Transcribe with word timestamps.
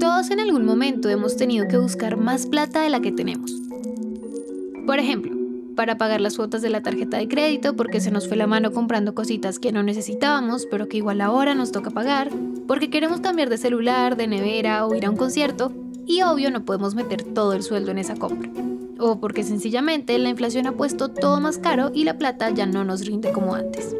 Todos 0.00 0.30
en 0.30 0.38
algún 0.38 0.64
momento 0.64 1.08
hemos 1.08 1.36
tenido 1.36 1.66
que 1.66 1.76
buscar 1.76 2.16
más 2.16 2.46
plata 2.46 2.82
de 2.82 2.90
la 2.90 3.00
que 3.00 3.10
tenemos. 3.10 3.52
Por 4.86 5.00
ejemplo, 5.00 5.36
para 5.74 5.98
pagar 5.98 6.20
las 6.20 6.36
cuotas 6.36 6.62
de 6.62 6.70
la 6.70 6.82
tarjeta 6.82 7.18
de 7.18 7.26
crédito 7.26 7.74
porque 7.74 8.00
se 8.00 8.12
nos 8.12 8.28
fue 8.28 8.36
la 8.36 8.46
mano 8.46 8.72
comprando 8.72 9.14
cositas 9.14 9.58
que 9.58 9.72
no 9.72 9.82
necesitábamos, 9.82 10.66
pero 10.70 10.88
que 10.88 10.98
igual 10.98 11.20
ahora 11.20 11.54
nos 11.54 11.72
toca 11.72 11.90
pagar, 11.90 12.30
porque 12.68 12.90
queremos 12.90 13.20
cambiar 13.20 13.48
de 13.48 13.58
celular, 13.58 14.16
de 14.16 14.28
nevera 14.28 14.86
o 14.86 14.94
ir 14.94 15.04
a 15.04 15.10
un 15.10 15.16
concierto, 15.16 15.72
y 16.06 16.22
obvio 16.22 16.50
no 16.52 16.64
podemos 16.64 16.94
meter 16.94 17.22
todo 17.22 17.52
el 17.52 17.62
sueldo 17.62 17.90
en 17.90 17.98
esa 17.98 18.14
compra. 18.14 18.50
O 19.00 19.20
porque 19.20 19.42
sencillamente 19.42 20.18
la 20.18 20.28
inflación 20.28 20.66
ha 20.66 20.72
puesto 20.72 21.08
todo 21.08 21.40
más 21.40 21.58
caro 21.58 21.90
y 21.92 22.04
la 22.04 22.18
plata 22.18 22.50
ya 22.50 22.66
no 22.66 22.84
nos 22.84 23.04
rinde 23.04 23.32
como 23.32 23.54
antes. 23.54 23.96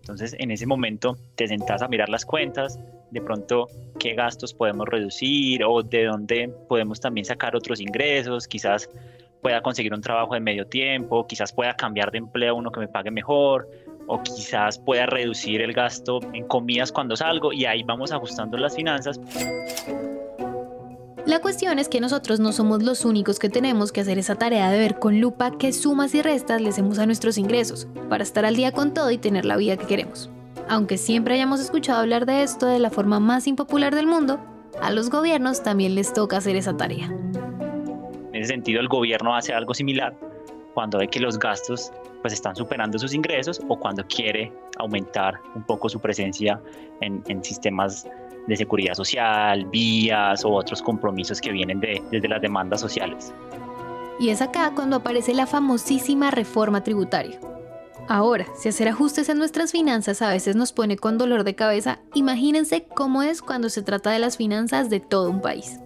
Entonces, 0.00 0.36
en 0.38 0.50
ese 0.50 0.66
momento 0.66 1.16
te 1.34 1.48
sentás 1.48 1.82
a 1.82 1.88
mirar 1.88 2.08
las 2.08 2.24
cuentas, 2.24 2.78
de 3.14 3.22
pronto 3.22 3.68
qué 3.98 4.14
gastos 4.14 4.52
podemos 4.52 4.86
reducir 4.88 5.64
o 5.64 5.82
de 5.82 6.04
dónde 6.04 6.52
podemos 6.68 7.00
también 7.00 7.24
sacar 7.24 7.56
otros 7.56 7.80
ingresos, 7.80 8.46
quizás 8.46 8.90
pueda 9.40 9.62
conseguir 9.62 9.94
un 9.94 10.00
trabajo 10.00 10.34
de 10.34 10.40
medio 10.40 10.66
tiempo, 10.66 11.26
quizás 11.26 11.52
pueda 11.52 11.74
cambiar 11.74 12.10
de 12.10 12.18
empleo 12.18 12.50
a 12.50 12.54
uno 12.54 12.70
que 12.70 12.80
me 12.80 12.88
pague 12.88 13.10
mejor, 13.10 13.68
o 14.06 14.22
quizás 14.22 14.78
pueda 14.78 15.06
reducir 15.06 15.62
el 15.62 15.72
gasto 15.72 16.20
en 16.32 16.46
comidas 16.46 16.92
cuando 16.92 17.16
salgo 17.16 17.52
y 17.52 17.64
ahí 17.64 17.82
vamos 17.82 18.12
ajustando 18.12 18.58
las 18.58 18.74
finanzas. 18.74 19.20
La 21.26 21.40
cuestión 21.40 21.78
es 21.78 21.88
que 21.88 22.00
nosotros 22.00 22.38
no 22.38 22.52
somos 22.52 22.82
los 22.82 23.06
únicos 23.06 23.38
que 23.38 23.48
tenemos 23.48 23.92
que 23.92 24.02
hacer 24.02 24.18
esa 24.18 24.34
tarea 24.34 24.70
de 24.70 24.78
ver 24.78 24.98
con 24.98 25.20
lupa 25.20 25.52
qué 25.56 25.72
sumas 25.72 26.14
y 26.14 26.20
restas 26.20 26.60
le 26.60 26.68
hacemos 26.68 26.98
a 26.98 27.06
nuestros 27.06 27.38
ingresos, 27.38 27.86
para 28.10 28.22
estar 28.22 28.44
al 28.44 28.56
día 28.56 28.72
con 28.72 28.92
todo 28.92 29.10
y 29.10 29.16
tener 29.16 29.46
la 29.46 29.56
vida 29.56 29.78
que 29.78 29.86
queremos. 29.86 30.28
Aunque 30.68 30.96
siempre 30.96 31.34
hayamos 31.34 31.60
escuchado 31.60 32.00
hablar 32.00 32.26
de 32.26 32.42
esto 32.42 32.66
de 32.66 32.78
la 32.78 32.90
forma 32.90 33.20
más 33.20 33.46
impopular 33.46 33.94
del 33.94 34.06
mundo, 34.06 34.40
a 34.80 34.90
los 34.90 35.10
gobiernos 35.10 35.62
también 35.62 35.94
les 35.94 36.12
toca 36.12 36.38
hacer 36.38 36.56
esa 36.56 36.76
tarea. 36.76 37.06
En 37.06 38.34
ese 38.34 38.48
sentido, 38.48 38.80
el 38.80 38.88
gobierno 38.88 39.34
hace 39.34 39.52
algo 39.52 39.74
similar 39.74 40.16
cuando 40.72 40.98
ve 40.98 41.08
que 41.08 41.20
los 41.20 41.38
gastos 41.38 41.92
pues 42.20 42.32
están 42.32 42.56
superando 42.56 42.98
sus 42.98 43.14
ingresos 43.14 43.60
o 43.68 43.78
cuando 43.78 44.04
quiere 44.06 44.52
aumentar 44.78 45.40
un 45.54 45.62
poco 45.62 45.88
su 45.88 46.00
presencia 46.00 46.60
en, 47.00 47.44
sistemas 47.44 48.08
de 48.46 48.56
seguridad 48.56 48.94
social, 48.94 49.66
vías 49.66 50.44
o 50.44 50.50
otros 50.50 50.82
compromisos 50.82 51.40
que 51.40 51.52
vienen 51.52 51.80
de, 51.80 52.02
desde 52.10 52.28
las 52.28 52.40
demandas 52.40 52.80
sociales. 52.80 53.32
Y 54.18 54.30
es 54.30 54.40
acá 54.40 54.72
cuando 54.74 54.96
aparece 54.96 55.34
la 55.34 55.46
famosísima 55.46 56.30
reforma 56.30 56.82
tributaria. 56.82 57.38
Ahora, 58.06 58.46
si 58.54 58.68
hacer 58.68 58.88
ajustes 58.88 59.28
en 59.30 59.38
nuestras 59.38 59.72
finanzas 59.72 60.20
a 60.20 60.28
veces 60.28 60.56
nos 60.56 60.72
pone 60.72 60.96
con 60.96 61.16
dolor 61.16 61.42
de 61.42 61.54
cabeza, 61.54 62.00
imagínense 62.12 62.86
cómo 62.94 63.22
es 63.22 63.40
cuando 63.40 63.70
se 63.70 63.82
trata 63.82 64.10
de 64.10 64.18
las 64.18 64.36
finanzas 64.36 64.90
de 64.90 65.00
todo 65.00 65.30
un 65.30 65.40
país. 65.40 65.80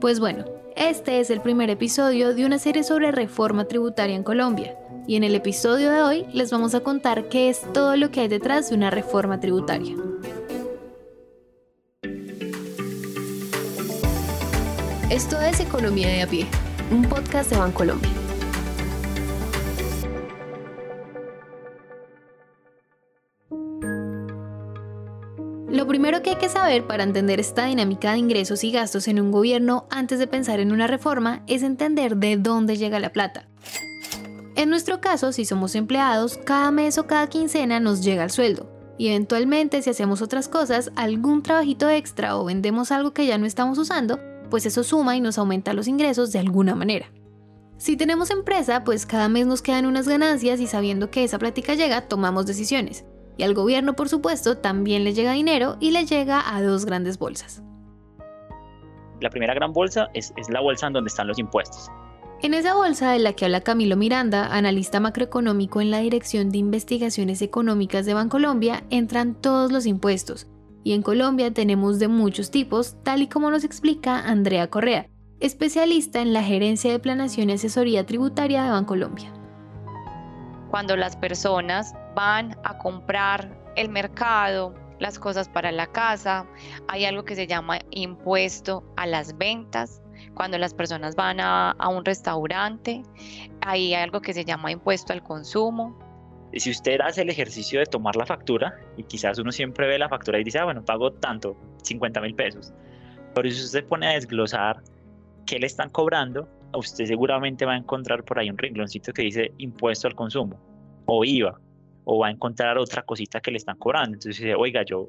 Pues 0.00 0.20
bueno, 0.20 0.44
este 0.76 1.20
es 1.20 1.30
el 1.30 1.40
primer 1.40 1.70
episodio 1.70 2.34
de 2.34 2.46
una 2.46 2.58
serie 2.58 2.84
sobre 2.84 3.10
reforma 3.10 3.64
tributaria 3.64 4.14
en 4.14 4.22
Colombia, 4.22 4.76
y 5.08 5.16
en 5.16 5.24
el 5.24 5.34
episodio 5.34 5.90
de 5.90 6.02
hoy 6.02 6.26
les 6.32 6.52
vamos 6.52 6.74
a 6.76 6.80
contar 6.80 7.28
qué 7.28 7.48
es 7.48 7.60
todo 7.72 7.96
lo 7.96 8.12
que 8.12 8.20
hay 8.20 8.28
detrás 8.28 8.70
de 8.70 8.76
una 8.76 8.90
reforma 8.90 9.40
tributaria. 9.40 9.96
Esto 15.10 15.40
es 15.40 15.60
Economía 15.60 16.08
de 16.08 16.22
a 16.22 16.26
pie, 16.28 16.46
un 16.90 17.04
podcast 17.04 17.50
de 17.50 17.58
Bancolombia. 17.58 18.21
Lo 25.72 25.86
primero 25.86 26.20
que 26.20 26.28
hay 26.28 26.36
que 26.36 26.50
saber 26.50 26.86
para 26.86 27.02
entender 27.02 27.40
esta 27.40 27.64
dinámica 27.64 28.12
de 28.12 28.18
ingresos 28.18 28.62
y 28.62 28.70
gastos 28.70 29.08
en 29.08 29.18
un 29.18 29.32
gobierno 29.32 29.86
antes 29.88 30.18
de 30.18 30.26
pensar 30.26 30.60
en 30.60 30.70
una 30.70 30.86
reforma 30.86 31.42
es 31.46 31.62
entender 31.62 32.18
de 32.18 32.36
dónde 32.36 32.76
llega 32.76 33.00
la 33.00 33.10
plata. 33.10 33.48
En 34.54 34.68
nuestro 34.68 35.00
caso, 35.00 35.32
si 35.32 35.46
somos 35.46 35.74
empleados, 35.74 36.38
cada 36.44 36.70
mes 36.70 36.98
o 36.98 37.06
cada 37.06 37.26
quincena 37.28 37.80
nos 37.80 38.04
llega 38.04 38.22
el 38.22 38.30
sueldo. 38.30 38.70
Y 38.98 39.08
eventualmente 39.08 39.80
si 39.80 39.88
hacemos 39.88 40.20
otras 40.20 40.46
cosas, 40.46 40.92
algún 40.94 41.42
trabajito 41.42 41.88
extra 41.88 42.36
o 42.36 42.44
vendemos 42.44 42.92
algo 42.92 43.14
que 43.14 43.24
ya 43.24 43.38
no 43.38 43.46
estamos 43.46 43.78
usando, 43.78 44.20
pues 44.50 44.66
eso 44.66 44.84
suma 44.84 45.16
y 45.16 45.22
nos 45.22 45.38
aumenta 45.38 45.72
los 45.72 45.88
ingresos 45.88 46.32
de 46.32 46.38
alguna 46.38 46.74
manera. 46.74 47.06
Si 47.78 47.96
tenemos 47.96 48.30
empresa, 48.30 48.84
pues 48.84 49.06
cada 49.06 49.30
mes 49.30 49.46
nos 49.46 49.62
quedan 49.62 49.86
unas 49.86 50.06
ganancias 50.06 50.60
y 50.60 50.66
sabiendo 50.66 51.10
que 51.10 51.24
esa 51.24 51.38
plática 51.38 51.74
llega, 51.74 52.08
tomamos 52.08 52.44
decisiones. 52.44 53.06
Y 53.36 53.44
al 53.44 53.54
gobierno, 53.54 53.94
por 53.94 54.08
supuesto, 54.08 54.58
también 54.58 55.04
le 55.04 55.14
llega 55.14 55.32
dinero 55.32 55.76
y 55.80 55.90
le 55.90 56.04
llega 56.04 56.54
a 56.54 56.62
dos 56.62 56.84
grandes 56.84 57.18
bolsas. 57.18 57.62
La 59.20 59.30
primera 59.30 59.54
gran 59.54 59.72
bolsa 59.72 60.08
es, 60.14 60.32
la 60.50 60.60
bolsa 60.60 60.88
en 60.88 60.94
donde 60.94 61.08
están 61.08 61.28
los 61.28 61.38
impuestos. 61.38 61.88
En 62.42 62.54
esa 62.54 62.74
bolsa 62.74 63.12
de 63.12 63.20
la 63.20 63.34
que 63.34 63.44
habla 63.44 63.60
Camilo 63.60 63.96
Miranda, 63.96 64.46
analista 64.46 64.98
macroeconómico 64.98 65.80
en 65.80 65.92
la 65.92 66.00
Dirección 66.00 66.50
de 66.50 66.58
Investigaciones 66.58 67.40
Económicas 67.40 68.04
de 68.04 68.14
Bancolombia, 68.14 68.82
entran 68.90 69.40
todos 69.40 69.70
los 69.70 69.86
impuestos. 69.86 70.48
Y 70.82 70.94
en 70.94 71.02
Colombia 71.02 71.54
tenemos 71.54 72.00
de 72.00 72.08
muchos 72.08 72.50
tipos, 72.50 72.96
tal 73.04 73.22
y 73.22 73.28
como 73.28 73.52
nos 73.52 73.62
explica 73.62 74.18
Andrea 74.18 74.68
Correa, 74.68 75.08
especialista 75.38 76.20
en 76.20 76.32
la 76.32 76.42
gerencia 76.42 76.90
de 76.90 76.98
planación 76.98 77.50
y 77.50 77.52
asesoría 77.52 78.06
tributaria 78.06 78.64
de 78.64 78.70
Bancolombia. 78.70 79.32
Cuando 80.72 80.96
las 80.96 81.16
personas 81.16 81.94
van 82.14 82.56
a 82.64 82.78
comprar 82.78 83.46
el 83.76 83.90
mercado, 83.90 84.74
las 85.00 85.18
cosas 85.18 85.46
para 85.46 85.70
la 85.70 85.86
casa, 85.86 86.46
hay 86.88 87.04
algo 87.04 87.26
que 87.26 87.34
se 87.34 87.46
llama 87.46 87.80
impuesto 87.90 88.82
a 88.96 89.06
las 89.06 89.36
ventas. 89.36 90.00
Cuando 90.32 90.56
las 90.56 90.72
personas 90.72 91.14
van 91.14 91.40
a, 91.40 91.76
un 91.90 92.06
restaurante, 92.06 93.02
hay 93.60 93.92
algo 93.92 94.22
que 94.22 94.32
se 94.32 94.46
llama 94.46 94.72
impuesto 94.72 95.12
al 95.12 95.22
consumo. 95.22 95.94
Si 96.54 96.70
usted 96.70 97.02
hace 97.02 97.20
el 97.20 97.28
ejercicio 97.28 97.78
de 97.78 97.84
tomar 97.84 98.16
la 98.16 98.24
factura, 98.24 98.74
y 98.96 99.02
quizás 99.02 99.38
uno 99.38 99.52
siempre 99.52 99.86
ve 99.86 99.98
la 99.98 100.08
factura 100.08 100.40
y 100.40 100.44
dice, 100.44 100.58
ah, 100.58 100.64
bueno, 100.64 100.82
pago 100.82 101.12
tanto, 101.12 101.54
50 101.82 102.18
mil 102.22 102.34
pesos. 102.34 102.72
Pero 103.34 103.50
si 103.50 103.62
usted 103.62 103.84
pone 103.84 104.06
a 104.06 104.12
desglosar 104.12 104.82
qué 105.44 105.58
le 105.58 105.66
están 105.66 105.90
cobrando, 105.90 106.48
usted 106.74 107.06
seguramente 107.06 107.64
va 107.64 107.72
a 107.72 107.76
encontrar 107.76 108.24
por 108.24 108.38
ahí 108.38 108.50
un 108.50 108.58
rengloncito 108.58 109.12
que 109.12 109.22
dice 109.22 109.52
impuesto 109.58 110.08
al 110.08 110.14
consumo 110.14 110.58
o 111.06 111.24
IVA 111.24 111.58
o 112.04 112.18
va 112.18 112.28
a 112.28 112.30
encontrar 112.30 112.78
otra 112.78 113.02
cosita 113.02 113.40
que 113.40 113.50
le 113.50 113.58
están 113.58 113.76
cobrando. 113.78 114.14
Entonces 114.14 114.38
dice, 114.38 114.54
oiga, 114.54 114.82
yo 114.84 115.08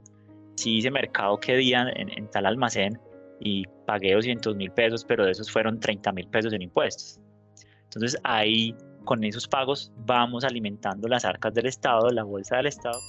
sí 0.55 0.77
hice 0.77 0.91
mercado 0.91 1.39
que 1.39 1.55
día 1.55 1.85
en, 1.95 2.29
tal 2.29 2.45
almacén 2.45 2.99
y 3.39 3.65
pagué 3.85 4.13
200 4.13 4.55
mil 4.55 4.71
pesos, 4.71 5.03
pero 5.03 5.25
de 5.25 5.31
esos 5.31 5.51
fueron 5.51 5.79
30 5.79 6.11
mil 6.11 6.27
pesos 6.27 6.53
en 6.53 6.61
impuestos. 6.61 7.19
Entonces 7.85 8.19
ahí 8.23 8.75
con 9.05 9.23
esos 9.23 9.47
pagos 9.47 9.91
vamos 9.97 10.43
alimentando 10.43 11.07
las 11.07 11.25
arcas 11.25 11.53
del 11.53 11.65
Estado, 11.65 12.09
la 12.09 12.23
bolsa 12.23 12.57
del 12.57 12.67
Estado. 12.67 12.99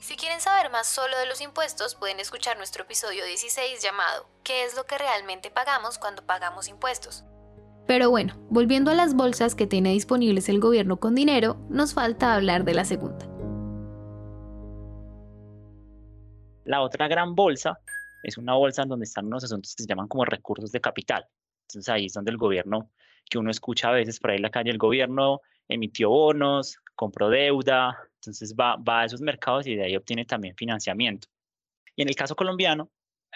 Si 0.00 0.16
quieren 0.16 0.40
saber 0.40 0.70
más 0.70 0.86
solo 0.86 1.18
de 1.18 1.26
los 1.26 1.40
impuestos, 1.40 1.94
pueden 1.94 2.20
escuchar 2.20 2.56
nuestro 2.56 2.84
episodio 2.84 3.24
16 3.24 3.82
llamado 3.82 4.28
¿Qué 4.42 4.64
es 4.64 4.76
lo 4.76 4.86
que 4.86 4.96
realmente 4.96 5.50
pagamos 5.50 5.98
cuando 5.98 6.24
pagamos 6.24 6.68
impuestos? 6.68 7.24
Pero 7.88 8.10
bueno, 8.10 8.34
volviendo 8.50 8.90
a 8.90 8.94
las 8.94 9.14
bolsas 9.14 9.54
que 9.54 9.66
tiene 9.66 9.92
disponibles 9.92 10.50
el 10.50 10.60
gobierno 10.60 10.98
con 10.98 11.14
dinero, 11.14 11.56
nos 11.70 11.94
falta 11.94 12.34
hablar 12.34 12.64
de 12.64 12.74
la 12.74 12.84
segunda. 12.84 13.26
La 16.66 16.82
otra 16.82 17.08
gran 17.08 17.34
bolsa 17.34 17.78
es 18.22 18.36
una 18.36 18.52
bolsa 18.52 18.82
en 18.82 18.90
donde 18.90 19.04
están 19.04 19.24
unos 19.24 19.42
asuntos 19.42 19.74
que 19.74 19.84
se 19.84 19.88
llaman 19.88 20.06
como 20.06 20.26
recursos 20.26 20.70
de 20.70 20.82
capital. 20.82 21.24
Entonces 21.62 21.88
ahí 21.88 22.04
es 22.04 22.12
donde 22.12 22.30
el 22.30 22.36
gobierno, 22.36 22.90
que 23.30 23.38
uno 23.38 23.50
escucha 23.50 23.88
a 23.88 23.92
veces 23.92 24.20
por 24.20 24.32
ahí 24.32 24.36
en 24.36 24.42
la 24.42 24.50
calle, 24.50 24.70
el 24.70 24.76
gobierno 24.76 25.40
emitió 25.66 26.10
bonos, 26.10 26.76
compró 26.94 27.30
deuda, 27.30 27.96
entonces 28.16 28.54
va, 28.54 28.76
va 28.76 29.00
a 29.00 29.04
esos 29.06 29.22
mercados 29.22 29.66
y 29.66 29.76
de 29.76 29.84
ahí 29.84 29.96
obtiene 29.96 30.26
también 30.26 30.54
financiamiento. 30.56 31.28
Y 31.96 32.02
en 32.02 32.10
el 32.10 32.14
caso 32.14 32.36
colombiano, 32.36 32.90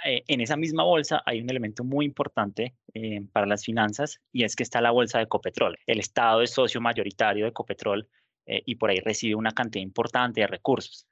eh, 0.04 0.24
en 0.26 0.40
esa 0.40 0.56
misma 0.56 0.84
bolsa 0.84 1.22
hay 1.24 1.40
un 1.40 1.50
elemento 1.50 1.84
muy 1.84 2.04
importante 2.04 2.74
eh, 2.94 3.22
para 3.32 3.46
las 3.46 3.64
finanzas 3.64 4.20
y 4.32 4.44
es 4.44 4.56
que 4.56 4.62
está 4.62 4.80
la 4.80 4.90
bolsa 4.90 5.18
de 5.18 5.24
Ecopetrol. 5.24 5.78
El 5.86 6.00
Estado 6.00 6.42
es 6.42 6.52
socio 6.52 6.80
mayoritario 6.80 7.44
de 7.44 7.50
Ecopetrol 7.50 8.08
eh, 8.46 8.62
y 8.66 8.74
por 8.76 8.90
ahí 8.90 8.98
recibe 8.98 9.34
una 9.34 9.52
cantidad 9.52 9.82
importante 9.82 10.40
de 10.40 10.46
recursos, 10.46 11.06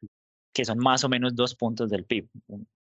que 0.52 0.64
son 0.64 0.78
más 0.78 1.04
o 1.04 1.08
menos 1.08 1.34
dos 1.34 1.54
puntos 1.54 1.88
del 1.90 2.04
PIB. 2.04 2.28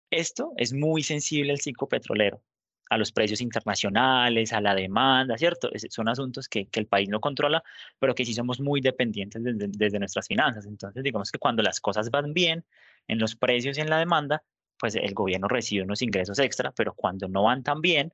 Esto 0.10 0.54
es 0.58 0.74
muy 0.74 1.04
sensible 1.04 1.52
al 1.52 1.60
ciclo 1.60 1.88
petrolero, 1.88 2.42
a 2.90 2.98
los 2.98 3.12
precios 3.12 3.42
internacionales, 3.42 4.54
a 4.54 4.62
la 4.62 4.76
demanda, 4.76 5.38
¿cierto? 5.38 5.70
son 5.90 6.10
asuntos 6.10 6.48
que, 6.48 6.68
el 6.72 6.88
país 6.88 7.10
no 7.10 7.20
controla, 7.20 7.64
pero 8.00 8.14
que 8.16 8.26
sí 8.26 8.34
somos 8.34 8.60
muy 8.60 8.82
dependientes 8.82 9.42
desde 9.44 10.00
nuestras 10.00 10.28
finanzas. 10.28 10.66
Entonces, 10.66 11.04
digamos 11.04 11.32
que 11.32 11.40
cuando 11.40 11.64
las 11.64 11.80
cosas 11.80 12.10
van 12.12 12.34
bien 12.34 12.66
en 13.08 13.20
los 13.20 13.36
precios 13.36 13.78
y 13.78 13.82
en 13.82 13.90
la 13.90 14.00
demanda, 14.00 14.44
pues 14.82 14.96
el 14.96 15.14
gobierno 15.14 15.48
recibe 15.48 15.84
unos 15.84 16.02
ingresos 16.02 16.40
extra, 16.40 16.72
pero 16.72 16.94
cuando 16.96 17.28
no 17.28 17.44
van 17.44 17.62
tan 17.62 17.82
bien, 17.82 18.12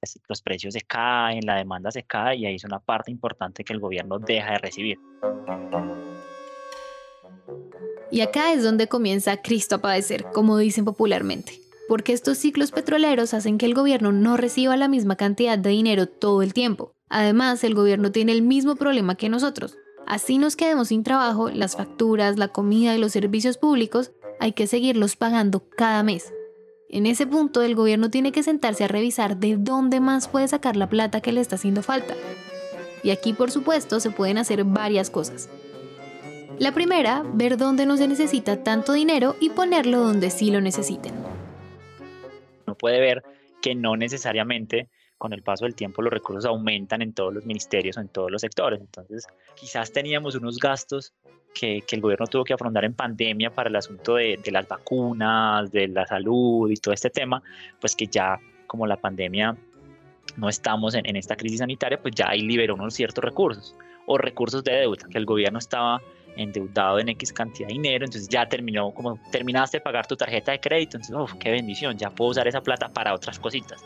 pues, 0.00 0.20
los 0.28 0.40
precios 0.42 0.72
se 0.72 0.80
caen, 0.80 1.44
la 1.44 1.56
demanda 1.56 1.90
se 1.90 2.04
cae 2.04 2.36
y 2.36 2.46
ahí 2.46 2.54
es 2.54 2.64
una 2.64 2.78
parte 2.78 3.10
importante 3.10 3.64
que 3.64 3.72
el 3.72 3.80
gobierno 3.80 4.20
deja 4.20 4.52
de 4.52 4.58
recibir. 4.58 4.98
Y 8.12 8.20
acá 8.20 8.52
es 8.52 8.62
donde 8.62 8.86
comienza 8.86 9.42
Cristo 9.42 9.74
a 9.74 9.82
padecer, 9.82 10.26
como 10.32 10.56
dicen 10.56 10.84
popularmente. 10.84 11.60
porque 11.86 12.14
estos 12.14 12.38
ciclos 12.38 12.70
petroleros 12.70 13.34
hacen 13.34 13.58
que 13.58 13.66
el 13.66 13.74
gobierno 13.74 14.10
no 14.10 14.38
reciba 14.38 14.74
la 14.76 14.88
misma 14.88 15.16
cantidad 15.16 15.58
de 15.58 15.68
dinero 15.68 16.06
todo 16.06 16.42
el 16.42 16.54
tiempo. 16.54 16.94
Además, 17.10 17.62
el 17.62 17.74
gobierno 17.74 18.10
tiene 18.10 18.32
el 18.32 18.40
mismo 18.40 18.76
problema 18.76 19.16
que 19.16 19.28
nosotros. 19.28 19.76
Así 20.06 20.38
nos 20.38 20.56
quedemos 20.56 20.88
sin 20.88 21.02
trabajo, 21.02 21.50
las 21.50 21.76
facturas, 21.76 22.38
la 22.38 22.48
comida 22.48 22.94
y 22.94 22.98
los 22.98 23.12
servicios 23.12 23.58
públicos 23.58 24.12
hay 24.44 24.52
que 24.52 24.66
seguirlos 24.66 25.16
pagando 25.16 25.70
cada 25.70 26.02
mes. 26.02 26.30
En 26.90 27.06
ese 27.06 27.26
punto, 27.26 27.62
el 27.62 27.74
gobierno 27.74 28.10
tiene 28.10 28.30
que 28.30 28.42
sentarse 28.42 28.84
a 28.84 28.88
revisar 28.88 29.38
de 29.38 29.56
dónde 29.56 30.00
más 30.00 30.28
puede 30.28 30.46
sacar 30.48 30.76
la 30.76 30.90
plata 30.90 31.22
que 31.22 31.32
le 31.32 31.40
está 31.40 31.54
haciendo 31.54 31.82
falta. 31.82 32.14
Y 33.02 33.08
aquí, 33.08 33.32
por 33.32 33.50
supuesto, 33.50 34.00
se 34.00 34.10
pueden 34.10 34.36
hacer 34.36 34.62
varias 34.64 35.08
cosas. 35.08 35.48
La 36.58 36.72
primera, 36.72 37.24
ver 37.32 37.56
dónde 37.56 37.86
no 37.86 37.96
se 37.96 38.06
necesita 38.06 38.62
tanto 38.62 38.92
dinero 38.92 39.34
y 39.40 39.48
ponerlo 39.48 40.00
donde 40.00 40.28
sí 40.28 40.50
lo 40.50 40.60
necesiten. 40.60 41.14
No 42.66 42.74
puede 42.74 43.00
ver 43.00 43.22
que 43.62 43.74
no 43.74 43.96
necesariamente 43.96 44.90
con 45.16 45.32
el 45.32 45.42
paso 45.42 45.64
del 45.64 45.74
tiempo 45.74 46.02
los 46.02 46.12
recursos 46.12 46.44
aumentan 46.44 47.00
en 47.00 47.14
todos 47.14 47.32
los 47.32 47.46
ministerios 47.46 47.96
o 47.96 48.02
en 48.02 48.08
todos 48.08 48.30
los 48.30 48.42
sectores. 48.42 48.78
Entonces, 48.78 49.26
quizás 49.54 49.90
teníamos 49.90 50.34
unos 50.34 50.58
gastos 50.58 51.14
que, 51.54 51.82
el 51.88 52.00
gobierno 52.00 52.26
tuvo 52.26 52.44
que 52.44 52.52
afrontar 52.52 52.84
en 52.84 52.94
pandemia 52.94 53.50
para 53.50 53.68
el 53.68 53.76
asunto 53.76 54.16
de, 54.16 54.38
las 54.50 54.68
vacunas, 54.68 55.70
de 55.70 55.88
la 55.88 56.06
salud 56.06 56.70
y 56.70 56.76
todo 56.76 56.92
este 56.92 57.10
tema, 57.10 57.42
pues 57.80 57.96
que 57.96 58.06
ya 58.06 58.38
como 58.66 58.86
la 58.86 58.96
pandemia 58.96 59.56
no 60.36 60.48
estamos 60.48 60.94
en, 60.94 61.06
en 61.06 61.16
esta 61.16 61.36
crisis 61.36 61.60
sanitaria, 61.60 62.00
pues 62.00 62.14
ya 62.14 62.28
ahí 62.28 62.40
liberó 62.40 62.74
unos 62.74 62.94
ciertos 62.94 63.22
recursos 63.24 63.74
o 64.06 64.18
recursos 64.18 64.62
de 64.64 64.72
deuda 64.72 65.06
que 65.08 65.18
el 65.18 65.24
gobierno 65.24 65.58
estaba 65.58 66.02
endeudado 66.36 66.98
en 66.98 67.08
X 67.10 67.32
cantidad 67.32 67.68
de 67.68 67.74
dinero, 67.74 68.04
entonces 68.04 68.28
ya 68.28 68.46
terminó, 68.46 68.90
como 68.92 69.18
terminaste 69.30 69.78
de 69.78 69.80
pagar 69.82 70.06
tu 70.06 70.16
tarjeta 70.16 70.52
de 70.52 70.60
crédito, 70.60 70.96
entonces, 70.96 71.36
qué 71.38 71.50
bendición, 71.50 71.96
ya 71.96 72.10
puedo 72.10 72.32
usar 72.32 72.48
esa 72.48 72.60
plata 72.60 72.88
para 72.88 73.14
otras 73.14 73.38
cositas. 73.38 73.84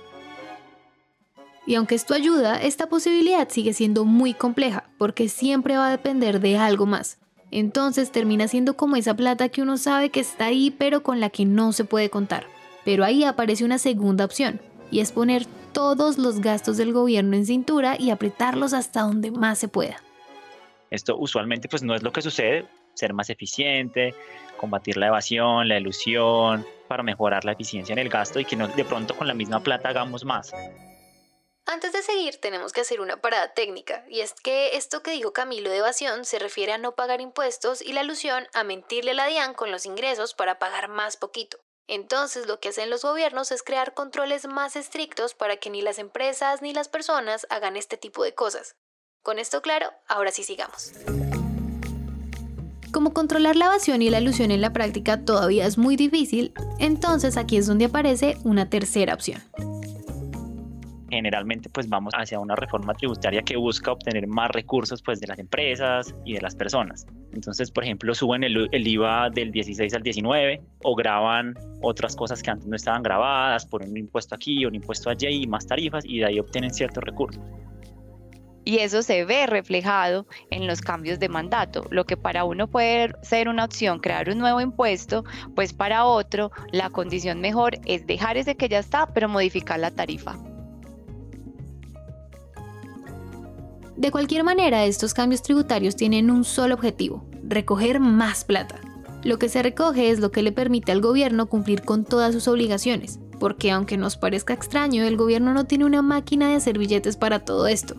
Y 1.66 1.74
aunque 1.74 1.94
esto 1.94 2.14
ayuda, 2.14 2.56
esta 2.56 2.88
posibilidad 2.88 3.46
sigue 3.50 3.74
siendo 3.74 4.06
muy 4.06 4.32
compleja, 4.32 4.84
porque 4.96 5.28
siempre 5.28 5.76
va 5.76 5.88
a 5.88 5.90
depender 5.90 6.40
de 6.40 6.56
algo 6.56 6.86
más. 6.86 7.18
Entonces 7.50 8.12
termina 8.12 8.48
siendo 8.48 8.76
como 8.76 8.96
esa 8.96 9.14
plata 9.14 9.48
que 9.48 9.62
uno 9.62 9.76
sabe 9.76 10.10
que 10.10 10.20
está 10.20 10.46
ahí, 10.46 10.70
pero 10.70 11.02
con 11.02 11.20
la 11.20 11.30
que 11.30 11.44
no 11.44 11.72
se 11.72 11.84
puede 11.84 12.10
contar. 12.10 12.46
Pero 12.84 13.04
ahí 13.04 13.24
aparece 13.24 13.64
una 13.64 13.78
segunda 13.78 14.24
opción, 14.24 14.60
y 14.90 15.00
es 15.00 15.12
poner 15.12 15.46
todos 15.72 16.18
los 16.18 16.40
gastos 16.40 16.76
del 16.76 16.92
gobierno 16.92 17.36
en 17.36 17.46
cintura 17.46 17.96
y 17.98 18.10
apretarlos 18.10 18.72
hasta 18.72 19.02
donde 19.02 19.30
más 19.30 19.58
se 19.58 19.68
pueda. 19.68 20.02
Esto 20.90 21.16
usualmente 21.18 21.68
pues 21.68 21.82
no 21.82 21.94
es 21.94 22.02
lo 22.02 22.12
que 22.12 22.22
sucede, 22.22 22.66
ser 22.94 23.12
más 23.12 23.30
eficiente, 23.30 24.14
combatir 24.56 24.96
la 24.96 25.08
evasión, 25.08 25.68
la 25.68 25.78
ilusión, 25.78 26.64
para 26.88 27.02
mejorar 27.02 27.44
la 27.44 27.52
eficiencia 27.52 27.92
en 27.92 27.98
el 27.98 28.08
gasto 28.08 28.40
y 28.40 28.44
que 28.44 28.56
no 28.56 28.66
de 28.68 28.84
pronto 28.84 29.14
con 29.16 29.28
la 29.28 29.34
misma 29.34 29.60
plata 29.60 29.90
hagamos 29.90 30.24
más. 30.24 30.52
Antes 31.70 31.92
de 31.92 32.00
seguir, 32.00 32.38
tenemos 32.40 32.72
que 32.72 32.80
hacer 32.80 32.98
una 33.02 33.20
parada 33.20 33.52
técnica, 33.52 34.02
y 34.08 34.20
es 34.20 34.32
que 34.32 34.78
esto 34.78 35.02
que 35.02 35.10
dijo 35.10 35.34
Camilo 35.34 35.68
de 35.68 35.76
evasión 35.76 36.24
se 36.24 36.38
refiere 36.38 36.72
a 36.72 36.78
no 36.78 36.94
pagar 36.94 37.20
impuestos 37.20 37.82
y 37.82 37.92
la 37.92 38.00
alusión 38.00 38.46
a 38.54 38.64
mentirle 38.64 39.10
a 39.10 39.14
la 39.14 39.26
DIAN 39.26 39.52
con 39.52 39.70
los 39.70 39.84
ingresos 39.84 40.32
para 40.32 40.58
pagar 40.58 40.88
más 40.88 41.18
poquito. 41.18 41.58
Entonces 41.86 42.46
lo 42.46 42.58
que 42.58 42.70
hacen 42.70 42.88
los 42.88 43.02
gobiernos 43.02 43.52
es 43.52 43.62
crear 43.62 43.92
controles 43.92 44.46
más 44.46 44.76
estrictos 44.76 45.34
para 45.34 45.58
que 45.58 45.68
ni 45.68 45.82
las 45.82 45.98
empresas 45.98 46.62
ni 46.62 46.72
las 46.72 46.88
personas 46.88 47.46
hagan 47.50 47.76
este 47.76 47.98
tipo 47.98 48.24
de 48.24 48.32
cosas. 48.32 48.76
Con 49.22 49.38
esto 49.38 49.60
claro, 49.60 49.90
ahora 50.06 50.32
sí 50.32 50.44
sigamos. 50.44 50.92
Como 52.94 53.12
controlar 53.12 53.56
la 53.56 53.66
evasión 53.66 54.00
y 54.00 54.08
la 54.08 54.20
ilusión 54.20 54.52
en 54.52 54.62
la 54.62 54.72
práctica 54.72 55.22
todavía 55.22 55.66
es 55.66 55.76
muy 55.76 55.96
difícil, 55.96 56.54
entonces 56.78 57.36
aquí 57.36 57.58
es 57.58 57.66
donde 57.66 57.84
aparece 57.84 58.38
una 58.42 58.70
tercera 58.70 59.12
opción. 59.12 59.42
Generalmente 61.10 61.68
pues 61.70 61.88
vamos 61.88 62.12
hacia 62.16 62.38
una 62.38 62.54
reforma 62.54 62.94
tributaria 62.94 63.42
que 63.42 63.56
busca 63.56 63.92
obtener 63.92 64.26
más 64.26 64.50
recursos 64.50 65.02
pues 65.02 65.20
de 65.20 65.26
las 65.26 65.38
empresas 65.38 66.14
y 66.24 66.34
de 66.34 66.40
las 66.40 66.54
personas. 66.54 67.06
Entonces, 67.32 67.70
por 67.70 67.84
ejemplo, 67.84 68.14
suben 68.14 68.44
el, 68.44 68.68
el 68.72 68.86
IVA 68.86 69.30
del 69.30 69.52
16 69.52 69.94
al 69.94 70.02
19 70.02 70.60
o 70.82 70.94
graban 70.94 71.54
otras 71.82 72.14
cosas 72.16 72.42
que 72.42 72.50
antes 72.50 72.66
no 72.66 72.76
estaban 72.76 73.02
grabadas 73.02 73.66
por 73.66 73.82
un 73.82 73.96
impuesto 73.96 74.34
aquí, 74.34 74.64
un 74.66 74.74
impuesto 74.74 75.10
allí 75.10 75.42
y 75.42 75.46
más 75.46 75.66
tarifas 75.66 76.04
y 76.04 76.18
de 76.18 76.26
ahí 76.26 76.38
obtienen 76.38 76.72
ciertos 76.72 77.02
recursos 77.04 77.42
y 78.68 78.80
eso 78.80 79.00
se 79.02 79.24
ve 79.24 79.46
reflejado 79.46 80.26
en 80.50 80.66
los 80.66 80.82
cambios 80.82 81.18
de 81.18 81.30
mandato. 81.30 81.86
Lo 81.88 82.04
que 82.04 82.18
para 82.18 82.44
uno 82.44 82.68
puede 82.68 83.14
ser 83.22 83.48
una 83.48 83.64
opción 83.64 83.98
crear 83.98 84.28
un 84.28 84.36
nuevo 84.36 84.60
impuesto, 84.60 85.24
pues 85.56 85.72
para 85.72 86.04
otro 86.04 86.50
la 86.70 86.90
condición 86.90 87.40
mejor 87.40 87.78
es 87.86 88.06
dejar 88.06 88.36
ese 88.36 88.56
que 88.56 88.68
ya 88.68 88.80
está, 88.80 89.06
pero 89.06 89.26
modificar 89.26 89.80
la 89.80 89.90
tarifa. 89.90 90.36
De 93.98 94.10
cualquier 94.10 94.44
manera, 94.44 94.86
estos 94.86 95.12
cambios 95.12 95.42
tributarios 95.42 95.94
tienen 95.94 96.30
un 96.30 96.44
solo 96.44 96.74
objetivo, 96.74 97.26
recoger 97.42 98.00
más 98.00 98.44
plata. 98.44 98.80
Lo 99.22 99.38
que 99.38 99.50
se 99.50 99.62
recoge 99.62 100.08
es 100.08 100.20
lo 100.20 100.30
que 100.30 100.42
le 100.42 100.52
permite 100.52 100.92
al 100.92 101.02
gobierno 101.02 101.46
cumplir 101.46 101.82
con 101.82 102.06
todas 102.06 102.32
sus 102.32 102.48
obligaciones, 102.48 103.18
porque 103.38 103.70
aunque 103.70 103.98
nos 103.98 104.16
parezca 104.16 104.54
extraño, 104.54 105.04
el 105.04 105.18
gobierno 105.18 105.52
no 105.52 105.66
tiene 105.66 105.84
una 105.84 106.00
máquina 106.00 106.48
de 106.48 106.54
hacer 106.54 106.78
billetes 106.78 107.16
para 107.16 107.44
todo 107.44 107.66
esto 107.66 107.96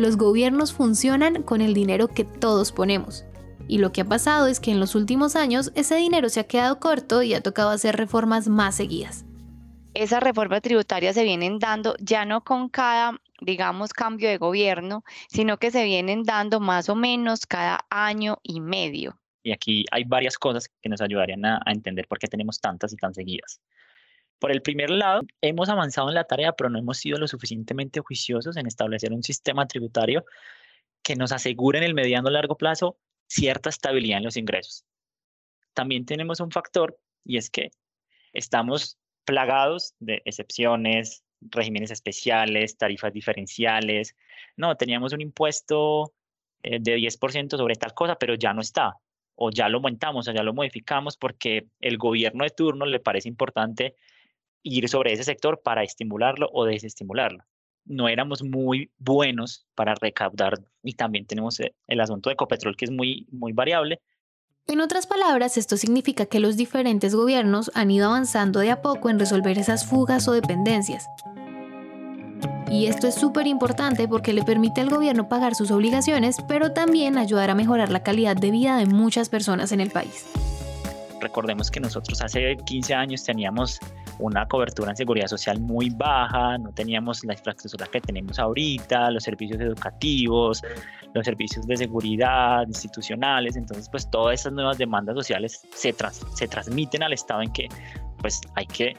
los 0.00 0.16
gobiernos 0.16 0.72
funcionan 0.72 1.42
con 1.42 1.60
el 1.60 1.74
dinero 1.74 2.08
que 2.08 2.24
todos 2.24 2.72
ponemos. 2.72 3.24
Y 3.68 3.78
lo 3.78 3.92
que 3.92 4.00
ha 4.00 4.04
pasado 4.04 4.48
es 4.48 4.58
que 4.58 4.72
en 4.72 4.80
los 4.80 4.94
últimos 4.94 5.36
años 5.36 5.70
ese 5.76 5.94
dinero 5.96 6.28
se 6.28 6.40
ha 6.40 6.44
quedado 6.44 6.80
corto 6.80 7.22
y 7.22 7.34
ha 7.34 7.42
tocado 7.42 7.70
hacer 7.70 7.96
reformas 7.96 8.48
más 8.48 8.74
seguidas. 8.74 9.24
Esas 9.94 10.22
reformas 10.22 10.62
tributarias 10.62 11.14
se 11.14 11.22
vienen 11.22 11.58
dando 11.58 11.94
ya 12.00 12.24
no 12.24 12.42
con 12.42 12.68
cada, 12.68 13.20
digamos, 13.40 13.92
cambio 13.92 14.28
de 14.28 14.38
gobierno, 14.38 15.04
sino 15.28 15.58
que 15.58 15.70
se 15.70 15.84
vienen 15.84 16.24
dando 16.24 16.60
más 16.60 16.88
o 16.88 16.94
menos 16.94 17.46
cada 17.46 17.86
año 17.90 18.38
y 18.42 18.60
medio. 18.60 19.18
Y 19.42 19.52
aquí 19.52 19.84
hay 19.90 20.04
varias 20.04 20.36
cosas 20.36 20.70
que 20.82 20.88
nos 20.88 21.00
ayudarían 21.00 21.44
a, 21.44 21.62
entender 21.66 22.06
por 22.06 22.18
qué 22.18 22.26
tenemos 22.26 22.60
tantas 22.60 22.92
y 22.92 22.96
tan 22.96 23.14
seguidas. 23.14 23.60
Por 24.38 24.50
el 24.50 24.62
primer 24.62 24.90
lado, 24.90 25.22
hemos 25.40 25.68
avanzado 25.68 26.08
en 26.08 26.14
la 26.14 26.24
tarea, 26.24 26.52
pero 26.52 26.70
no 26.70 26.78
hemos 26.78 26.98
sido 26.98 27.18
lo 27.18 27.28
suficientemente 27.28 28.00
juiciosos 28.00 28.56
en 28.56 28.66
establecer 28.66 29.12
un 29.12 29.22
sistema 29.22 29.66
tributario 29.66 30.24
que 31.02 31.16
nos 31.16 31.32
asegure 31.32 31.78
en 31.78 31.84
el 31.84 31.94
mediano 31.94 32.30
largo 32.30 32.56
plazo 32.56 32.98
cierta 33.26 33.70
estabilidad 33.70 34.18
en 34.18 34.24
los 34.24 34.36
ingresos. 34.36 34.84
También 35.74 36.04
tenemos 36.04 36.40
un 36.40 36.50
factor 36.50 36.98
y 37.24 37.36
es 37.36 37.50
que 37.50 37.70
estamos 38.32 38.98
plagados 39.24 39.94
de 39.98 40.22
excepciones, 40.24 41.22
regímenes 41.40 41.90
especiales, 41.90 42.76
tarifas 42.76 43.12
diferenciales. 43.12 44.16
No, 44.56 44.76
teníamos 44.76 45.12
un 45.12 45.20
impuesto 45.20 46.12
eh, 46.62 46.78
de 46.80 46.96
10% 46.96 47.56
sobre 47.56 47.74
tal 47.76 47.94
cosa, 47.94 48.16
pero 48.16 48.34
ya 48.34 48.52
no 48.52 48.60
está. 48.60 48.94
O 49.34 49.50
ya 49.50 49.68
lo 49.68 49.78
aumentamos 49.78 50.28
o 50.28 50.32
ya 50.32 50.42
lo 50.42 50.52
modificamos 50.52 51.16
porque 51.16 51.68
el 51.80 51.96
gobierno 51.96 52.44
de 52.44 52.50
turno 52.50 52.84
le 52.84 53.00
parece 53.00 53.28
importante 53.28 53.94
ir 54.62 54.88
sobre 54.88 55.12
ese 55.12 55.24
sector 55.24 55.62
para 55.62 55.82
estimularlo 55.82 56.50
o 56.52 56.64
desestimularlo. 56.64 57.44
No 57.86 58.08
éramos 58.08 58.42
muy 58.42 58.90
buenos 58.98 59.66
para 59.74 59.94
recaudar 59.94 60.58
y 60.82 60.94
también 60.94 61.26
tenemos 61.26 61.58
eh, 61.60 61.74
el 61.86 62.00
asunto 62.00 62.28
de 62.28 62.34
Ecopetrol 62.34 62.76
que 62.76 62.84
es 62.84 62.90
muy, 62.90 63.26
muy 63.30 63.52
variable. 63.52 64.00
En 64.66 64.80
otras 64.80 65.06
palabras, 65.06 65.56
esto 65.56 65.76
significa 65.76 66.26
que 66.26 66.38
los 66.38 66.56
diferentes 66.56 67.14
gobiernos 67.14 67.72
han 67.74 67.90
ido 67.90 68.06
avanzando 68.06 68.60
de 68.60 68.70
a 68.70 68.82
poco 68.82 69.10
en 69.10 69.18
resolver 69.18 69.58
esas 69.58 69.84
fugas 69.84 70.28
o 70.28 70.32
dependencias. 70.32 71.06
Y 72.70 72.86
esto 72.86 73.08
es 73.08 73.16
súper 73.16 73.48
importante 73.48 74.06
porque 74.06 74.32
le 74.32 74.44
permite 74.44 74.80
al 74.80 74.90
gobierno 74.90 75.28
pagar 75.28 75.56
sus 75.56 75.72
obligaciones, 75.72 76.36
pero 76.46 76.72
también 76.72 77.18
ayudar 77.18 77.50
a 77.50 77.56
mejorar 77.56 77.90
la 77.90 78.04
calidad 78.04 78.36
de 78.36 78.52
vida 78.52 78.76
de 78.76 78.86
muchas 78.86 79.28
personas 79.28 79.72
en 79.72 79.80
el 79.80 79.90
país. 79.90 80.26
Recordemos 81.20 81.68
que 81.68 81.80
nosotros 81.80 82.22
hace 82.22 82.56
15 82.56 82.94
años 82.94 83.24
teníamos 83.24 83.80
una 84.20 84.46
cobertura 84.46 84.90
en 84.90 84.96
seguridad 84.96 85.26
social 85.26 85.58
muy 85.58 85.90
baja, 85.90 86.58
no 86.58 86.72
teníamos 86.72 87.24
la 87.24 87.34
infraestructura 87.34 87.86
que 87.86 88.00
tenemos 88.00 88.38
ahorita, 88.38 89.10
los 89.10 89.24
servicios 89.24 89.60
educativos, 89.60 90.62
los 91.12 91.24
servicios 91.24 91.66
de 91.66 91.76
seguridad 91.76 92.66
institucionales, 92.68 93.56
entonces 93.56 93.88
pues 93.90 94.08
todas 94.08 94.40
esas 94.40 94.52
nuevas 94.52 94.78
demandas 94.78 95.16
sociales 95.16 95.60
se, 95.74 95.92
se 96.34 96.48
transmiten 96.48 97.02
al 97.02 97.12
Estado 97.12 97.42
en 97.42 97.52
que 97.52 97.68
pues 98.18 98.40
hay 98.54 98.66
que, 98.66 98.96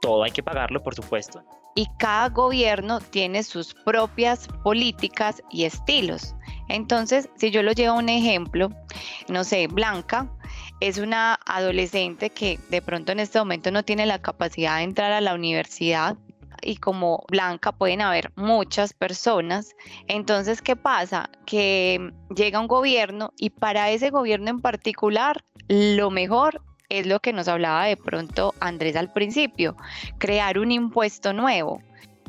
todo 0.00 0.24
hay 0.24 0.30
que 0.30 0.42
pagarlo 0.42 0.82
por 0.82 0.94
supuesto. 0.94 1.44
Y 1.74 1.88
cada 1.98 2.28
gobierno 2.28 3.00
tiene 3.00 3.42
sus 3.42 3.74
propias 3.74 4.48
políticas 4.62 5.42
y 5.50 5.64
estilos. 5.64 6.34
Entonces, 6.68 7.28
si 7.36 7.50
yo 7.50 7.62
lo 7.62 7.72
llevo 7.72 7.94
a 7.94 7.98
un 7.98 8.08
ejemplo, 8.08 8.70
no 9.28 9.44
sé, 9.44 9.66
Blanca 9.66 10.30
es 10.80 10.98
una 10.98 11.38
adolescente 11.46 12.30
que 12.30 12.58
de 12.70 12.82
pronto 12.82 13.12
en 13.12 13.20
este 13.20 13.38
momento 13.38 13.70
no 13.70 13.82
tiene 13.82 14.06
la 14.06 14.20
capacidad 14.20 14.78
de 14.78 14.84
entrar 14.84 15.12
a 15.12 15.20
la 15.20 15.34
universidad 15.34 16.16
y 16.62 16.76
como 16.76 17.24
Blanca 17.28 17.72
pueden 17.72 18.00
haber 18.00 18.32
muchas 18.36 18.92
personas. 18.92 19.74
Entonces, 20.08 20.62
¿qué 20.62 20.76
pasa? 20.76 21.28
Que 21.46 22.12
llega 22.34 22.60
un 22.60 22.68
gobierno 22.68 23.32
y 23.36 23.50
para 23.50 23.90
ese 23.90 24.10
gobierno 24.10 24.50
en 24.50 24.60
particular, 24.60 25.44
lo 25.68 26.10
mejor 26.10 26.62
es 26.88 27.06
lo 27.06 27.20
que 27.20 27.32
nos 27.32 27.48
hablaba 27.48 27.86
de 27.86 27.96
pronto 27.96 28.54
Andrés 28.60 28.96
al 28.96 29.12
principio, 29.12 29.76
crear 30.18 30.58
un 30.58 30.72
impuesto 30.72 31.32
nuevo. 31.32 31.80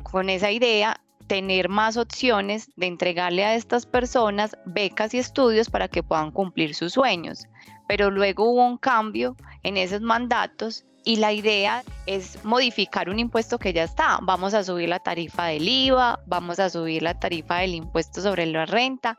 Con 0.04 0.30
esa 0.30 0.52
idea, 0.52 1.02
tener 1.28 1.70
más 1.70 1.98
opciones 1.98 2.70
de 2.76 2.88
entregarle 2.88 3.44
a 3.46 3.56
estas 3.56 3.86
personas 3.86 4.58
becas 4.66 5.14
y 5.14 5.18
estudios 5.18 5.70
para 5.70 5.88
que 5.88 6.04
puedan 6.04 6.32
cumplir 6.32 6.76
sus 6.76 6.94
sueños. 6.94 7.48
Pero 7.88 8.12
luego 8.12 8.50
hubo 8.50 8.66
un 8.66 8.78
cambio 8.78 9.36
en 9.64 9.78
esos 9.78 10.02
mandatos 10.02 10.86
y 11.04 11.18
la 11.18 11.34
idea 11.34 11.84
es 12.08 12.44
modificar 12.44 13.10
un 13.10 13.20
impuesto 13.20 13.60
que 13.60 13.74
ya 13.74 13.84
está. 13.84 14.20
Vamos 14.24 14.54
a 14.54 14.64
subir 14.64 14.90
la 14.90 15.00
tarifa 15.00 15.46
del 15.46 15.68
IVA, 15.68 16.20
vamos 16.26 16.60
a 16.60 16.70
subir 16.70 17.04
la 17.04 17.20
tarifa 17.20 17.60
del 17.60 17.76
impuesto 17.76 18.22
sobre 18.22 18.46
la 18.48 18.66
renta. 18.66 19.18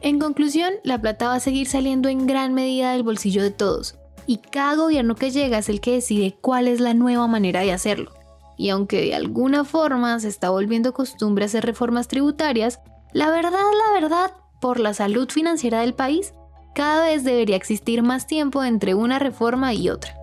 En 0.00 0.18
conclusión, 0.18 0.74
la 0.84 1.00
plata 1.00 1.28
va 1.28 1.34
a 1.34 1.40
seguir 1.40 1.66
saliendo 1.66 2.08
en 2.08 2.26
gran 2.26 2.54
medida 2.54 2.92
del 2.92 3.02
bolsillo 3.02 3.42
de 3.42 3.50
todos, 3.50 3.98
y 4.26 4.38
cada 4.38 4.74
gobierno 4.74 5.14
que 5.14 5.30
llega 5.30 5.58
es 5.58 5.68
el 5.68 5.80
que 5.80 5.92
decide 5.92 6.36
cuál 6.40 6.68
es 6.68 6.80
la 6.80 6.94
nueva 6.94 7.26
manera 7.26 7.60
de 7.60 7.72
hacerlo. 7.72 8.12
Y 8.58 8.70
aunque 8.70 9.00
de 9.00 9.14
alguna 9.14 9.64
forma 9.64 10.18
se 10.18 10.28
está 10.28 10.50
volviendo 10.50 10.92
costumbre 10.92 11.44
hacer 11.44 11.64
reformas 11.64 12.08
tributarias, 12.08 12.80
la 13.12 13.30
verdad, 13.30 13.52
la 13.52 14.00
verdad, 14.00 14.32
por 14.60 14.80
la 14.80 14.94
salud 14.94 15.30
financiera 15.30 15.80
del 15.80 15.94
país, 15.94 16.34
cada 16.74 17.06
vez 17.06 17.24
debería 17.24 17.56
existir 17.56 18.02
más 18.02 18.26
tiempo 18.26 18.64
entre 18.64 18.94
una 18.94 19.18
reforma 19.18 19.72
y 19.74 19.88
otra. 19.88 20.14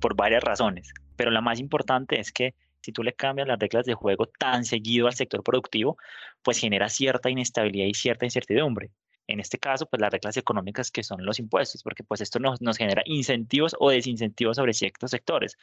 Por 0.00 0.14
varias 0.14 0.44
razones, 0.44 0.92
pero 1.16 1.30
la 1.30 1.40
más 1.40 1.58
importante 1.58 2.20
es 2.20 2.30
que 2.30 2.54
si 2.82 2.92
tú 2.92 3.02
le 3.02 3.14
cambias 3.14 3.48
las 3.48 3.58
reglas 3.58 3.86
de 3.86 3.94
juego 3.94 4.26
tan 4.38 4.64
seguido 4.64 5.06
al 5.06 5.14
sector 5.14 5.42
productivo, 5.42 5.96
pues 6.42 6.58
genera 6.58 6.88
cierta 6.88 7.30
inestabilidad 7.30 7.86
y 7.86 7.94
cierta 7.94 8.26
incertidumbre 8.26 8.90
en 9.26 9.40
este 9.40 9.58
caso, 9.58 9.86
pues 9.86 10.00
las 10.00 10.10
reglas 10.12 10.36
económicas 10.36 10.90
que 10.90 11.02
son 11.02 11.24
los 11.24 11.38
impuestos, 11.38 11.82
porque 11.82 12.04
pues 12.04 12.20
esto 12.20 12.38
nos, 12.38 12.60
nos 12.60 12.76
genera 12.76 13.02
incentivos 13.04 13.74
o 13.78 13.90
desincentivos 13.90 14.56
sobre 14.56 14.72
ciertos 14.72 15.10
sectores. 15.10 15.56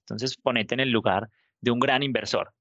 Entonces, 0.00 0.36
ponete 0.36 0.74
en 0.74 0.80
el 0.80 0.90
lugar 0.90 1.28
de 1.60 1.70
un 1.70 1.78
gran 1.78 2.02
inversor 2.02 2.52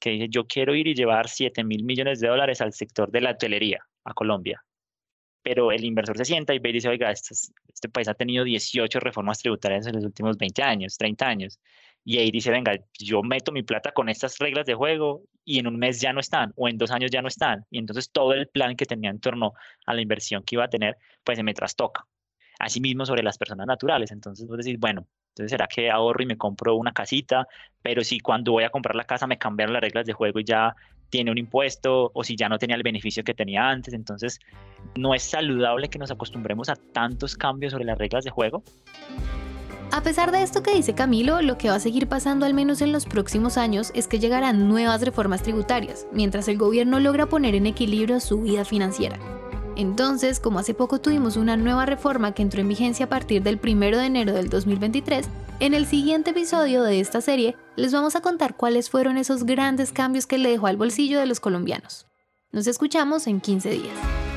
que 0.00 0.10
dice, 0.10 0.28
yo 0.30 0.46
quiero 0.46 0.74
ir 0.74 0.86
y 0.86 0.94
llevar 0.94 1.28
7 1.28 1.64
mil 1.64 1.84
millones 1.84 2.20
de 2.20 2.28
dólares 2.28 2.60
al 2.60 2.72
sector 2.72 3.10
de 3.10 3.20
la 3.20 3.32
hotelería, 3.32 3.84
a 4.04 4.14
Colombia. 4.14 4.64
Pero 5.42 5.72
el 5.72 5.84
inversor 5.84 6.16
se 6.16 6.24
sienta 6.24 6.54
y 6.54 6.58
ve 6.58 6.70
y 6.70 6.74
dice, 6.74 6.88
oiga, 6.88 7.10
este, 7.10 7.34
este 7.34 7.88
país 7.88 8.08
ha 8.08 8.14
tenido 8.14 8.44
18 8.44 9.00
reformas 9.00 9.38
tributarias 9.38 9.86
en 9.86 9.96
los 9.96 10.04
últimos 10.04 10.36
20 10.36 10.62
años, 10.62 10.96
30 10.96 11.26
años 11.26 11.60
y 12.04 12.18
ahí 12.18 12.30
dice, 12.30 12.50
venga, 12.50 12.72
yo 12.98 13.22
meto 13.22 13.52
mi 13.52 13.62
plata 13.62 13.92
con 13.92 14.08
estas 14.08 14.38
reglas 14.38 14.66
de 14.66 14.74
juego 14.74 15.22
y 15.44 15.58
en 15.58 15.66
un 15.66 15.78
mes 15.78 16.00
ya 16.00 16.12
no 16.12 16.20
están 16.20 16.52
o 16.56 16.68
en 16.68 16.78
dos 16.78 16.90
años 16.90 17.10
ya 17.10 17.20
no 17.20 17.28
están. 17.28 17.66
Y 17.70 17.78
entonces 17.78 18.10
todo 18.10 18.32
el 18.32 18.48
plan 18.48 18.76
que 18.76 18.86
tenía 18.86 19.10
en 19.10 19.20
torno 19.20 19.52
a 19.86 19.94
la 19.94 20.00
inversión 20.00 20.42
que 20.42 20.56
iba 20.56 20.64
a 20.64 20.68
tener, 20.68 20.96
pues 21.24 21.36
se 21.36 21.42
me 21.42 21.54
trastoca. 21.54 22.06
Asimismo 22.58 23.04
sobre 23.04 23.22
las 23.22 23.38
personas 23.38 23.66
naturales. 23.66 24.10
Entonces 24.10 24.46
vos 24.46 24.56
decís, 24.56 24.78
bueno, 24.78 25.06
entonces 25.30 25.50
será 25.50 25.66
que 25.66 25.90
ahorro 25.90 26.22
y 26.22 26.26
me 26.26 26.36
compro 26.36 26.76
una 26.76 26.92
casita, 26.92 27.46
pero 27.82 28.02
si 28.02 28.20
cuando 28.20 28.52
voy 28.52 28.64
a 28.64 28.70
comprar 28.70 28.96
la 28.96 29.04
casa 29.04 29.26
me 29.26 29.38
cambiaron 29.38 29.72
las 29.72 29.82
reglas 29.82 30.06
de 30.06 30.12
juego 30.12 30.40
y 30.40 30.44
ya 30.44 30.74
tiene 31.10 31.30
un 31.30 31.38
impuesto 31.38 32.10
o 32.12 32.24
si 32.24 32.36
ya 32.36 32.48
no 32.48 32.58
tenía 32.58 32.76
el 32.76 32.82
beneficio 32.82 33.24
que 33.24 33.34
tenía 33.34 33.68
antes. 33.68 33.94
Entonces 33.94 34.40
no 34.96 35.14
es 35.14 35.22
saludable 35.22 35.88
que 35.88 35.98
nos 35.98 36.10
acostumbremos 36.10 36.68
a 36.68 36.76
tantos 36.76 37.36
cambios 37.36 37.72
sobre 37.72 37.84
las 37.84 37.98
reglas 37.98 38.24
de 38.24 38.30
juego. 38.30 38.62
A 39.90 40.02
pesar 40.02 40.32
de 40.32 40.42
esto 40.42 40.62
que 40.62 40.74
dice 40.74 40.94
Camilo, 40.94 41.40
lo 41.40 41.56
que 41.56 41.70
va 41.70 41.76
a 41.76 41.80
seguir 41.80 42.08
pasando 42.08 42.44
al 42.44 42.52
menos 42.52 42.82
en 42.82 42.92
los 42.92 43.06
próximos 43.06 43.56
años 43.56 43.90
es 43.94 44.06
que 44.06 44.18
llegarán 44.18 44.68
nuevas 44.68 45.00
reformas 45.00 45.42
tributarias, 45.42 46.06
mientras 46.12 46.46
el 46.48 46.58
gobierno 46.58 47.00
logra 47.00 47.26
poner 47.26 47.54
en 47.54 47.66
equilibrio 47.66 48.20
su 48.20 48.42
vida 48.42 48.66
financiera. 48.66 49.18
Entonces, 49.76 50.40
como 50.40 50.58
hace 50.58 50.74
poco 50.74 51.00
tuvimos 51.00 51.36
una 51.36 51.56
nueva 51.56 51.86
reforma 51.86 52.32
que 52.32 52.42
entró 52.42 52.60
en 52.60 52.68
vigencia 52.68 53.06
a 53.06 53.08
partir 53.08 53.42
del 53.42 53.58
1 53.62 53.96
de 53.96 54.06
enero 54.06 54.32
del 54.34 54.50
2023, 54.50 55.26
en 55.60 55.72
el 55.72 55.86
siguiente 55.86 56.30
episodio 56.30 56.82
de 56.82 57.00
esta 57.00 57.20
serie 57.20 57.56
les 57.76 57.92
vamos 57.92 58.14
a 58.14 58.20
contar 58.20 58.56
cuáles 58.56 58.90
fueron 58.90 59.16
esos 59.16 59.44
grandes 59.44 59.92
cambios 59.92 60.26
que 60.26 60.36
le 60.36 60.50
dejó 60.50 60.66
al 60.66 60.76
bolsillo 60.76 61.18
de 61.18 61.26
los 61.26 61.40
colombianos. 61.40 62.06
Nos 62.52 62.66
escuchamos 62.66 63.26
en 63.26 63.40
15 63.40 63.70
días. 63.70 64.27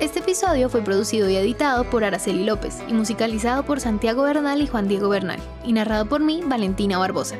Este 0.00 0.20
episodio 0.20 0.68
fue 0.68 0.82
producido 0.82 1.28
y 1.28 1.34
editado 1.34 1.82
por 1.82 2.04
Araceli 2.04 2.44
López 2.44 2.78
y 2.86 2.92
musicalizado 2.92 3.64
por 3.64 3.80
Santiago 3.80 4.22
Bernal 4.22 4.62
y 4.62 4.68
Juan 4.68 4.86
Diego 4.86 5.08
Bernal, 5.08 5.40
y 5.64 5.72
narrado 5.72 6.06
por 6.06 6.20
mí, 6.20 6.40
Valentina 6.46 6.98
Barbosa. 6.98 7.34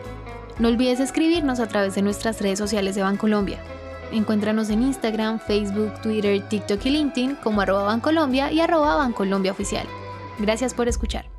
No 0.59 0.67
olvides 0.67 0.99
escribirnos 0.99 1.61
a 1.61 1.69
través 1.69 1.95
de 1.95 2.03
nuestras 2.03 2.41
redes 2.41 2.59
sociales 2.59 2.97
de 2.97 3.03
Bancolombia. 3.03 3.61
Encuéntranos 4.11 4.71
en 4.71 4.83
Instagram, 4.83 5.39
Facebook, 5.39 6.01
Twitter, 6.03 6.49
TikTok 6.49 6.85
y 6.85 6.91
LinkedIn 6.91 7.37
como 7.37 7.61
arroba 7.61 7.85
Bancolombia 7.85 8.51
y 8.51 8.59
arroba 8.59 8.97
Bancolombia 8.97 9.53
Oficial. 9.53 9.87
Gracias 10.41 10.75
por 10.75 10.89
escuchar. 10.89 11.38